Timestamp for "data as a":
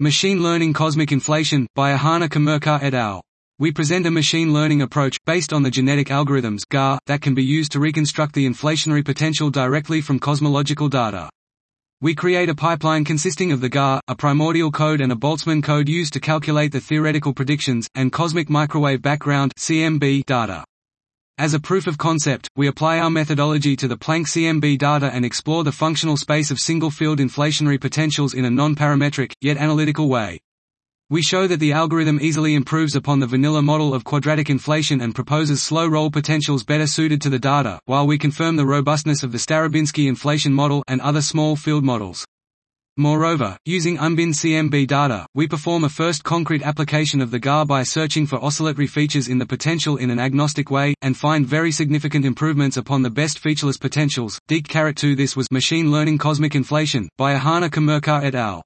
20.26-21.60